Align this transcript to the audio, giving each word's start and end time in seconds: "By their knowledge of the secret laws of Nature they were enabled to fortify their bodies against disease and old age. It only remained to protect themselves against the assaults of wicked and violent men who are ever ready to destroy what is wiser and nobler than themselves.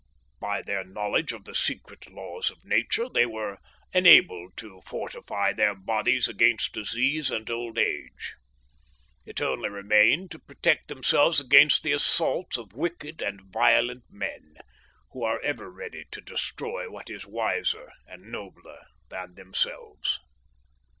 "By 0.39 0.63
their 0.63 0.83
knowledge 0.83 1.31
of 1.31 1.43
the 1.45 1.53
secret 1.53 2.09
laws 2.11 2.49
of 2.49 2.65
Nature 2.65 3.07
they 3.07 3.27
were 3.27 3.59
enabled 3.93 4.57
to 4.57 4.81
fortify 4.81 5.53
their 5.53 5.75
bodies 5.75 6.27
against 6.27 6.73
disease 6.73 7.29
and 7.29 7.47
old 7.51 7.77
age. 7.77 8.35
It 9.27 9.39
only 9.43 9.69
remained 9.69 10.31
to 10.31 10.39
protect 10.39 10.87
themselves 10.87 11.39
against 11.39 11.83
the 11.83 11.91
assaults 11.91 12.57
of 12.57 12.73
wicked 12.73 13.21
and 13.21 13.41
violent 13.53 14.05
men 14.09 14.55
who 15.11 15.21
are 15.23 15.39
ever 15.41 15.69
ready 15.69 16.05
to 16.13 16.19
destroy 16.21 16.89
what 16.89 17.11
is 17.11 17.27
wiser 17.27 17.91
and 18.07 18.23
nobler 18.31 18.87
than 19.09 19.35
themselves. 19.35 20.19